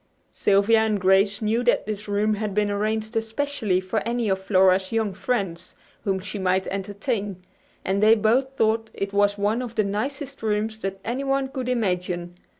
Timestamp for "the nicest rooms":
9.75-10.79